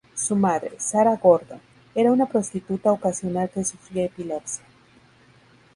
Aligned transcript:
Su 0.15 0.35
madre, 0.35 0.71
Sarah 0.79 1.15
Gordon, 1.15 1.61
era 1.93 2.11
una 2.11 2.25
prostituta 2.25 2.91
ocasional 2.91 3.51
que 3.51 3.63
sufría 3.63 4.05
epilepsia. 4.05 4.63